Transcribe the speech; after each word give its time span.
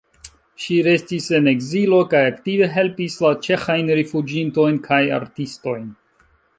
Ŝi 0.61 0.77
restis 0.87 1.27
en 1.39 1.49
ekzilo 1.51 1.99
kaj 2.15 2.23
aktive 2.31 2.71
helpis 2.79 3.21
la 3.27 3.35
ĉeĥajn 3.49 3.95
rifuĝintojn 4.01 4.85
kaj 4.91 5.03
artistojn. 5.23 5.91